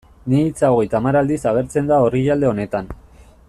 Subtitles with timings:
[0.29, 2.91] Ni hitza hogeita hamar aldiz agertzen da orrialde honetan.